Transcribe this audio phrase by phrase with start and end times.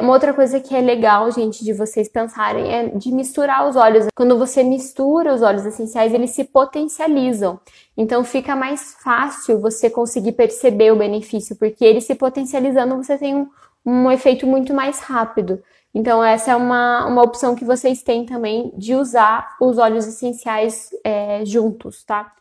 [0.00, 4.06] Uma outra coisa que é legal, gente, de vocês pensarem é de misturar os óleos.
[4.14, 7.58] Quando você mistura os óleos essenciais, eles se potencializam.
[7.96, 13.34] Então fica mais fácil você conseguir perceber o benefício, porque eles se potencializando, você tem
[13.34, 13.48] um,
[13.84, 15.60] um efeito muito mais rápido.
[15.92, 20.90] Então, essa é uma, uma opção que vocês têm também de usar os óleos essenciais
[21.02, 22.32] é, juntos, tá?